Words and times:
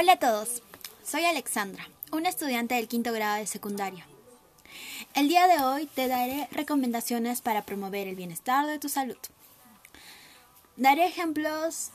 Hola 0.00 0.12
a 0.12 0.18
todos, 0.20 0.62
soy 1.04 1.24
Alexandra, 1.24 1.88
una 2.12 2.28
estudiante 2.28 2.76
del 2.76 2.86
quinto 2.86 3.12
grado 3.12 3.38
de 3.38 3.48
secundaria. 3.48 4.06
El 5.14 5.26
día 5.26 5.48
de 5.48 5.60
hoy 5.60 5.86
te 5.86 6.06
daré 6.06 6.46
recomendaciones 6.52 7.40
para 7.40 7.62
promover 7.62 8.06
el 8.06 8.14
bienestar 8.14 8.64
de 8.66 8.78
tu 8.78 8.88
salud. 8.88 9.16
Daré 10.76 11.04
ejemplos 11.04 11.90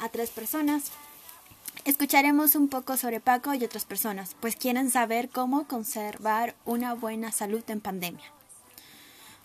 a 0.00 0.08
tres 0.08 0.30
personas. 0.30 0.90
Escucharemos 1.84 2.56
un 2.56 2.66
poco 2.66 2.96
sobre 2.96 3.20
Paco 3.20 3.54
y 3.54 3.62
otras 3.62 3.84
personas, 3.84 4.34
pues 4.40 4.56
quieren 4.56 4.90
saber 4.90 5.28
cómo 5.28 5.68
conservar 5.68 6.56
una 6.64 6.94
buena 6.94 7.30
salud 7.30 7.62
en 7.68 7.80
pandemia. 7.80 8.32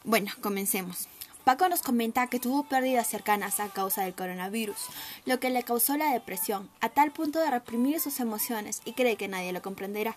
Bueno, 0.04 0.32
comencemos. 0.42 1.08
Paco 1.50 1.68
nos 1.68 1.82
comenta 1.82 2.28
que 2.28 2.40
tuvo 2.40 2.62
pérdidas 2.62 3.08
cercanas 3.08 3.60
a 3.60 3.70
causa 3.70 4.04
del 4.04 4.14
coronavirus, 4.14 4.78
lo 5.26 5.40
que 5.40 5.50
le 5.50 5.64
causó 5.64 5.98
la 5.98 6.14
depresión, 6.14 6.70
a 6.80 6.90
tal 6.90 7.10
punto 7.10 7.40
de 7.40 7.50
reprimir 7.50 8.00
sus 8.00 8.20
emociones 8.20 8.84
y 8.86 8.94
cree 8.94 9.16
que 9.16 9.28
nadie 9.28 9.52
lo 9.52 9.64
comprenderá. 9.64 10.16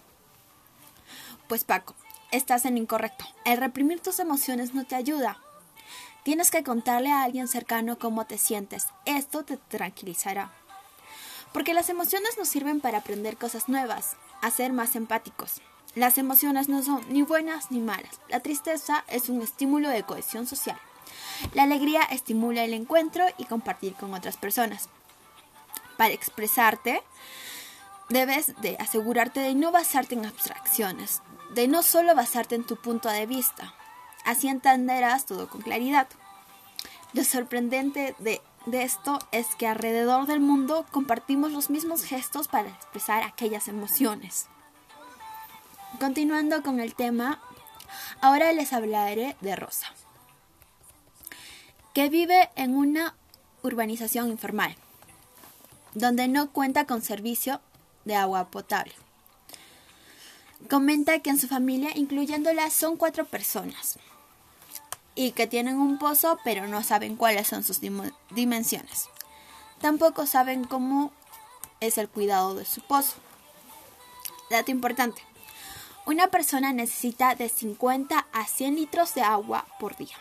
Pues 1.49 1.65
Paco, 1.65 1.95
estás 2.33 2.67
en 2.67 2.77
incorrecto. 2.77 3.25
El 3.47 3.57
reprimir 3.57 4.01
tus 4.01 4.19
emociones 4.19 4.75
no 4.75 4.85
te 4.85 4.95
ayuda. 4.95 5.39
Tienes 6.23 6.51
que 6.51 6.63
contarle 6.63 7.11
a 7.11 7.23
alguien 7.23 7.49
cercano 7.49 7.99
cómo 7.99 8.27
te 8.27 8.37
sientes. 8.37 8.89
Esto 9.07 9.43
te 9.43 9.57
tranquilizará. 9.57 10.53
Porque 11.55 11.73
las 11.73 11.89
emociones 11.89 12.37
nos 12.37 12.49
sirven 12.49 12.83
para 12.83 12.99
aprender 12.99 13.39
cosas 13.39 13.71
nuevas, 13.71 14.19
a 14.43 14.51
ser 14.51 14.75
más 14.75 14.97
empáticos. 14.97 15.63
Las 15.95 16.19
emociones 16.19 16.69
no 16.69 16.83
son 16.83 17.03
ni 17.09 17.23
buenas 17.23 17.71
ni 17.71 17.80
malas. 17.80 18.21
La 18.29 18.41
tristeza 18.41 19.07
es 19.09 19.30
un 19.30 19.41
estímulo 19.41 19.89
de 19.89 20.03
cohesión 20.03 20.47
social. 20.47 20.79
La 21.55 21.65
alegría 21.65 22.02
estimula 22.02 22.65
el 22.65 22.73
encuentro 22.73 23.27
y 23.37 23.45
compartir 23.45 23.95
con 23.95 24.15
otras 24.15 24.37
personas. 24.37 24.88
Para 25.96 26.15
expresarte, 26.15 27.02
debes 28.09 28.60
de 28.60 28.77
asegurarte 28.79 29.40
de 29.40 29.55
no 29.55 29.71
basarte 29.73 30.15
en 30.15 30.27
abstracciones, 30.27 31.23
de 31.55 31.68
no 31.68 31.83
solo 31.83 32.15
basarte 32.15 32.55
en 32.55 32.65
tu 32.65 32.77
punto 32.77 33.09
de 33.09 33.27
vista. 33.27 33.74
Así 34.24 34.49
entenderás 34.49 35.27
todo 35.27 35.49
con 35.49 35.63
claridad. 35.63 36.09
Lo 37.13 37.24
sorprendente 37.24 38.15
de, 38.18 38.40
de, 38.66 38.83
esto 38.83 39.18
es 39.33 39.55
que 39.57 39.66
alrededor 39.66 40.27
del 40.27 40.40
mundo 40.40 40.87
compartimos 40.90 41.52
los 41.52 41.68
mismos 41.68 42.05
gestos 42.05 42.49
para 42.49 42.68
expresar 42.68 43.23
aquellas 43.23 43.68
emociones. 43.68 44.46
Continuando 46.01 46.63
con 46.63 46.80
el 46.80 46.95
tema, 46.95 47.40
ahora 48.23 48.52
les 48.52 48.73
hablaré 48.73 49.37
de 49.40 49.57
Rosa 49.57 49.93
que 51.93 52.09
vive 52.09 52.51
en 52.57 52.76
una 52.76 53.15
urbanización 53.62 54.30
informal, 54.30 54.76
donde 55.95 56.29
no 56.29 56.51
cuenta 56.51 56.87
con 56.87 57.02
servicio 57.02 57.60
de 58.04 58.15
agua 58.15 58.49
potable. 58.49 58.95
Comenta 60.71 61.18
que 61.18 61.30
en 61.30 61.38
su 61.38 61.49
familia, 61.49 61.90
incluyéndola, 61.95 62.71
son 62.71 62.96
cuatro 62.96 63.26
personas 63.26 63.99
y 65.15 65.32
que 65.32 65.47
tienen 65.47 65.78
un 65.78 65.99
pozo, 65.99 66.38
pero 66.44 66.66
no 66.66 66.82
saben 66.82 67.16
cuáles 67.16 67.49
son 67.49 67.62
sus 67.62 67.81
dimensiones. 68.31 69.09
Tampoco 69.81 70.27
saben 70.27 70.65
cómo 70.65 71.12
es 71.81 71.99
el 71.99 72.09
cuidado 72.09 72.54
de 72.54 72.65
su 72.65 72.81
pozo. 72.81 73.16
Dato 74.50 74.71
importante. 74.71 75.22
Una 76.06 76.28
persona 76.28 76.72
necesita 76.72 77.34
de 77.34 77.49
50 77.49 78.27
a 78.32 78.47
100 78.47 78.75
litros 78.77 79.15
de 79.15 79.22
agua 79.22 79.66
por 79.78 79.97
día. 79.97 80.16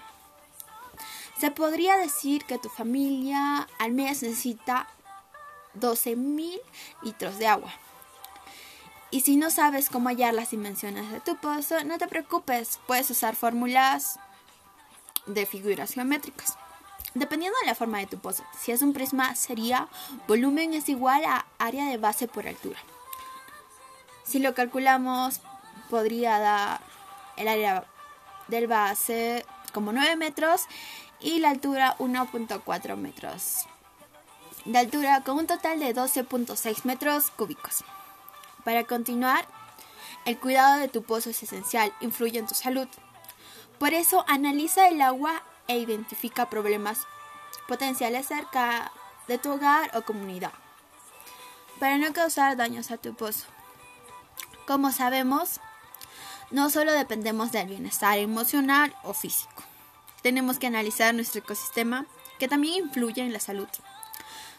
Se 1.42 1.50
podría 1.50 1.97
decir 1.97 2.45
que 2.45 2.59
tu 2.59 2.70
familia 2.70 3.67
al 3.80 3.94
mes 3.94 4.22
necesita 4.22 4.88
12.000 5.73 6.61
litros 7.02 7.40
de 7.40 7.47
agua. 7.47 7.74
Y 9.09 9.22
si 9.22 9.38
no 9.38 9.50
sabes 9.50 9.90
cómo 9.90 10.09
hallar 10.09 10.35
las 10.35 10.52
dimensiones 10.52 11.09
de 11.09 11.19
tu 11.19 11.38
pozo, 11.38 11.84
no 11.84 11.97
te 11.97 12.07
preocupes, 12.07 12.79
puedes 12.85 13.09
usar 13.09 13.35
fórmulas 13.35 14.19
de 15.25 15.47
figuras 15.47 15.96
geométricas. 15.96 16.59
Dependiendo 17.16 17.58
de 17.62 17.66
la 17.66 17.73
forma 17.73 17.97
de 17.97 18.06
tu 18.06 18.19
pozo, 18.19 18.44
si 18.59 18.72
es 18.72 18.84
un 18.84 18.94
prisma 18.94 19.34
sería 19.34 19.88
volumen 20.28 20.75
es 20.75 20.90
igual 20.90 21.25
a 21.25 21.47
área 21.58 21.88
de 21.88 21.97
base 21.97 22.28
por 22.28 22.47
altura. 22.47 22.78
Si 24.25 24.38
lo 24.38 24.53
calculamos, 24.53 25.41
podría 25.90 26.38
dar 26.38 26.81
el 27.35 27.47
área 27.47 27.88
del 28.47 28.68
base 28.68 29.44
como 29.73 29.91
9 29.91 30.18
metros 30.18 30.68
y 31.22 31.40
la 31.40 31.50
altura 31.50 31.96
1.4 32.00 32.98
metros 32.98 33.66
de 34.66 34.78
altura 34.78 35.22
con 35.24 35.38
un 35.38 35.48
total 35.48 35.80
de 35.80 35.96
12.6 35.96 36.84
metros 36.84 37.32
cúbicos. 37.32 37.84
Para 38.64 38.84
continuar, 38.84 39.48
el 40.26 40.38
cuidado 40.38 40.80
de 40.80 40.88
tu 40.88 41.04
pozo 41.04 41.32
es 41.32 41.42
esencial, 41.42 41.92
influye 42.00 42.40
en 42.40 42.48
tu 42.48 42.54
salud. 42.54 42.88
Por 43.80 43.94
eso 43.94 44.24
analiza 44.28 44.88
el 44.88 45.02
agua 45.02 45.42
e 45.68 45.80
identifica 45.80 46.50
problemas 46.50 47.08
potenciales 47.68 48.28
cerca 48.28 48.92
de 49.28 49.38
tu 49.38 49.52
hogar 49.52 49.96
o 49.96 50.03
comunidad 50.03 50.53
para 51.80 51.98
no 51.98 52.14
causar 52.14 52.56
daños 52.58 52.92
a 52.92 52.98
tu 52.98 53.16
pozo. 53.16 53.46
Como 54.68 54.92
sabemos, 54.92 55.59
no 56.52 56.70
solo 56.70 56.94
dependemos 56.94 57.52
del 57.52 57.68
bienestar 57.68 58.20
emocional 58.20 58.96
o 59.03 59.14
físico 59.14 59.64
tenemos 60.22 60.59
que 60.59 60.68
analizar 60.68 61.14
nuestro 61.14 61.40
ecosistema 61.40 62.06
que 62.40 62.48
también 62.48 62.86
influye 62.86 63.22
en 63.22 63.34
la 63.34 63.40
salud. 63.40 63.68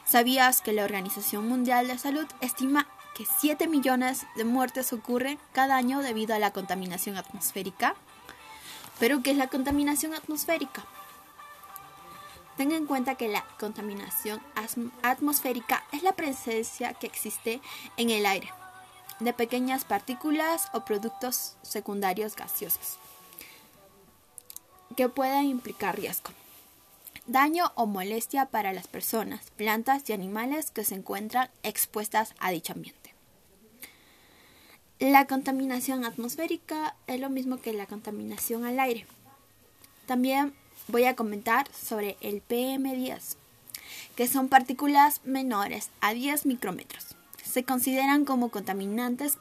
¿Sabías 0.05 0.61
que 0.61 0.73
la 0.73 0.85
Organización 0.85 1.49
Mundial 1.49 1.89
de 1.89 1.99
Salud 1.99 2.27
estima 2.41 2.87
que 3.17 3.25
7 3.25 3.69
millones 3.69 4.27
de 4.37 4.45
muertes 4.45 4.93
ocurren 4.93 5.39
cada 5.53 5.77
año 5.77 6.01
debido 6.01 6.35
a 6.35 6.39
la 6.39 6.53
contaminación 6.53 7.17
atmosférica? 7.17 7.95
¿Pero 8.99 9.23
qué 9.23 9.31
es 9.33 9.37
la 9.37 9.49
contaminación 9.49 10.15
atmosférica? 10.15 10.85
Tenga 12.57 12.77
en 12.77 12.87
cuenta 12.87 13.15
que 13.15 13.29
la 13.29 13.45
contaminación 13.59 14.41
atmosférica 15.03 15.85
es 15.93 16.03
la 16.03 16.13
presencia 16.13 16.95
que 16.95 17.07
existe 17.07 17.61
en 17.97 18.11
el 18.11 18.27
aire 18.27 18.53
de 19.21 19.33
pequeñas 19.33 19.85
partículas 19.85 20.69
o 20.73 20.85
productos 20.85 21.57
secundarios 21.63 22.37
gaseosos 22.37 22.99
que 24.95 25.09
pueda 25.09 25.43
implicar 25.43 25.97
riesgo. 25.97 26.31
Daño 27.27 27.71
o 27.77 27.87
molestia 27.87 28.47
para 28.47 28.73
las 28.73 28.89
personas, 28.89 29.51
plantas 29.57 30.09
y 30.09 30.13
animales 30.13 30.71
que 30.71 30.85
se 30.85 30.97
encuentran 30.97 31.51
expuestas 31.63 32.35
a 32.41 32.51
dicho 32.51 32.73
ambiente. 32.73 33.15
La 34.99 35.27
contaminación 35.27 36.05
atmosférica 36.05 36.95
es 37.07 37.21
lo 37.21 37.31
mismo 37.31 37.61
que 37.61 37.73
la 37.73 37.87
contaminación 37.87 38.65
al 38.65 38.79
aire. 38.81 39.07
También 40.07 40.53
voy 40.89 41.05
a 41.05 41.17
comentar 41.17 41.67
sobre 41.73 42.17
el 42.21 42.43
PM10, 42.47 43.37
que 44.17 44.27
son 44.29 44.49
partículas 44.49 45.21
menores 45.25 45.91
a 46.01 46.15
10 46.15 46.47
micrómetros. 46.47 47.17
Se 47.45 47.65
consideran 47.65 48.25
como 48.25 48.51
contaminantes 48.51 49.37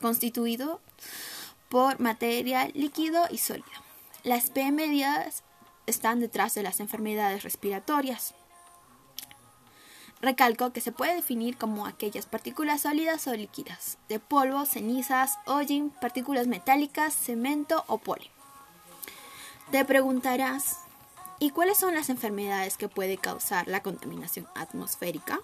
constituidos 0.00 0.78
por 1.68 2.00
material 2.00 2.72
líquido 2.74 3.26
y 3.30 3.38
sólido. 3.38 3.89
Las 4.22 4.52
PM10 4.52 5.42
están 5.86 6.20
detrás 6.20 6.54
de 6.54 6.62
las 6.62 6.80
enfermedades 6.80 7.42
respiratorias. 7.42 8.34
Recalco 10.20 10.74
que 10.74 10.82
se 10.82 10.92
puede 10.92 11.14
definir 11.14 11.56
como 11.56 11.86
aquellas 11.86 12.26
partículas 12.26 12.82
sólidas 12.82 13.26
o 13.26 13.34
líquidas, 13.34 13.96
de 14.10 14.20
polvo, 14.20 14.66
cenizas, 14.66 15.38
hollín, 15.46 15.88
partículas 15.88 16.46
metálicas, 16.46 17.14
cemento 17.14 17.82
o 17.86 17.96
polen. 17.96 18.28
Te 19.70 19.82
preguntarás, 19.86 20.76
¿y 21.38 21.50
cuáles 21.50 21.78
son 21.78 21.94
las 21.94 22.10
enfermedades 22.10 22.76
que 22.76 22.90
puede 22.90 23.16
causar 23.16 23.68
la 23.68 23.82
contaminación 23.82 24.46
atmosférica? 24.54 25.40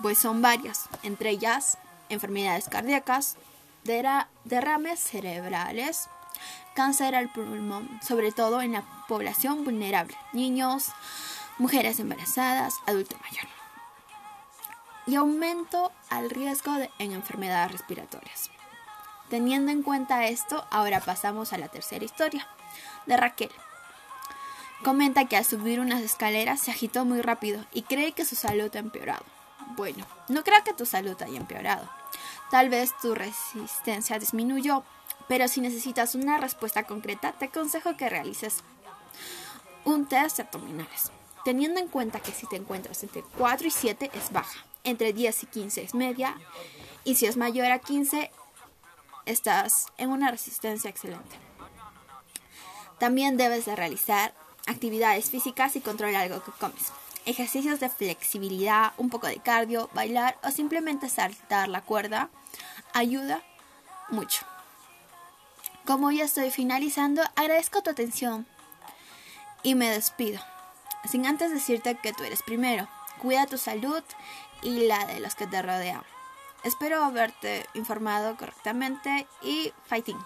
Pues 0.00 0.18
son 0.18 0.42
varias, 0.42 0.88
entre 1.04 1.30
ellas 1.30 1.78
enfermedades 2.08 2.68
cardíacas, 2.68 3.36
derrames 3.84 4.98
cerebrales, 4.98 6.08
cáncer 6.74 7.14
al 7.14 7.28
pulmón, 7.28 8.00
sobre 8.06 8.32
todo 8.32 8.62
en 8.62 8.72
la 8.72 8.82
población 9.08 9.64
vulnerable, 9.64 10.16
niños, 10.32 10.92
mujeres 11.58 12.00
embarazadas, 12.00 12.74
adulto 12.86 13.16
mayor. 13.22 13.46
Y 15.06 15.16
aumento 15.16 15.92
al 16.10 16.30
riesgo 16.30 16.72
en 16.98 17.12
enfermedades 17.12 17.72
respiratorias. 17.72 18.50
Teniendo 19.28 19.72
en 19.72 19.82
cuenta 19.82 20.26
esto, 20.26 20.66
ahora 20.70 21.00
pasamos 21.00 21.52
a 21.52 21.58
la 21.58 21.68
tercera 21.68 22.04
historia, 22.04 22.46
de 23.06 23.16
Raquel. 23.16 23.50
Comenta 24.84 25.26
que 25.26 25.36
al 25.36 25.44
subir 25.44 25.80
unas 25.80 26.02
escaleras 26.02 26.60
se 26.60 26.70
agitó 26.70 27.04
muy 27.04 27.22
rápido 27.22 27.64
y 27.72 27.82
cree 27.82 28.12
que 28.12 28.24
su 28.24 28.34
salud 28.34 28.70
ha 28.74 28.80
empeorado. 28.80 29.24
Bueno, 29.76 30.04
no 30.28 30.44
creo 30.44 30.62
que 30.64 30.74
tu 30.74 30.86
salud 30.86 31.20
haya 31.22 31.38
empeorado. 31.38 31.88
Tal 32.50 32.68
vez 32.68 32.92
tu 33.00 33.14
resistencia 33.14 34.18
disminuyó, 34.18 34.82
pero 35.32 35.48
si 35.48 35.62
necesitas 35.62 36.14
una 36.14 36.36
respuesta 36.36 36.82
concreta, 36.82 37.32
te 37.32 37.46
aconsejo 37.46 37.96
que 37.96 38.10
realices 38.10 38.58
un 39.86 40.06
test 40.06 40.36
de 40.36 40.42
abdominales, 40.42 41.10
teniendo 41.42 41.80
en 41.80 41.88
cuenta 41.88 42.20
que 42.20 42.32
si 42.32 42.46
te 42.46 42.56
encuentras 42.56 43.02
entre 43.02 43.22
4 43.38 43.66
y 43.66 43.70
7 43.70 44.10
es 44.12 44.30
baja 44.30 44.66
entre 44.84 45.14
10 45.14 45.44
y 45.44 45.46
15 45.46 45.84
es 45.84 45.94
media 45.94 46.36
y 47.04 47.14
si 47.14 47.24
es 47.24 47.38
mayor 47.38 47.72
a 47.72 47.78
15 47.78 48.30
estás 49.24 49.86
en 49.96 50.10
una 50.10 50.30
resistencia 50.30 50.90
excelente. 50.90 51.34
También 52.98 53.38
debes 53.38 53.64
de 53.64 53.74
realizar 53.74 54.34
actividades 54.66 55.30
físicas 55.30 55.76
y 55.76 55.80
controlar 55.80 56.24
algo 56.24 56.44
que 56.44 56.52
comes. 56.60 56.92
Ejercicios 57.24 57.80
de 57.80 57.88
flexibilidad, 57.88 58.92
un 58.98 59.08
poco 59.08 59.28
de 59.28 59.38
cardio, 59.38 59.88
bailar 59.94 60.36
o 60.44 60.50
simplemente 60.50 61.08
saltar 61.08 61.70
la 61.70 61.80
cuerda 61.80 62.28
ayuda 62.92 63.42
mucho. 64.10 64.51
Como 65.86 66.12
ya 66.12 66.24
estoy 66.24 66.50
finalizando, 66.50 67.22
agradezco 67.34 67.82
tu 67.82 67.90
atención 67.90 68.46
y 69.64 69.74
me 69.74 69.90
despido. 69.90 70.40
Sin 71.10 71.26
antes 71.26 71.50
decirte 71.50 71.96
que 71.96 72.12
tú 72.12 72.22
eres 72.22 72.42
primero. 72.42 72.88
Cuida 73.20 73.46
tu 73.46 73.58
salud 73.58 74.02
y 74.62 74.86
la 74.86 75.04
de 75.06 75.18
los 75.18 75.34
que 75.34 75.48
te 75.48 75.60
rodean. 75.60 76.02
Espero 76.62 77.02
haberte 77.02 77.66
informado 77.74 78.36
correctamente 78.36 79.26
y 79.42 79.72
fighting. 79.86 80.18